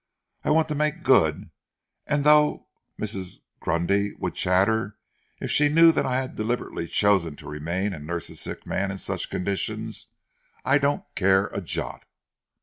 [0.43, 1.51] I want to make good,
[2.07, 2.65] and though
[2.99, 3.41] Mrs.
[3.59, 4.97] Grundy would chatter
[5.39, 8.89] if she knew that I had deliberately chosen to remain and nurse a sick man
[8.89, 10.07] in such conditions,
[10.65, 12.05] I don't care a jot."